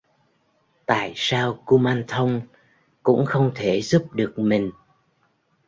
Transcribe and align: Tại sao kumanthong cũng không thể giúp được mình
Tại 0.85 1.13
sao 1.15 1.63
kumanthong 1.65 2.41
cũng 3.03 3.25
không 3.25 3.51
thể 3.55 3.81
giúp 3.81 4.05
được 4.13 4.33
mình 4.39 4.71